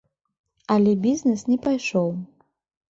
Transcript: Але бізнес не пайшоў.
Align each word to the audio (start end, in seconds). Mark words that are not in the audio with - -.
Але 0.75 0.95
бізнес 1.05 1.47
не 1.51 1.57
пайшоў. 1.69 2.11